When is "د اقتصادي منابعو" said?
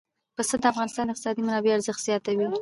1.05-1.75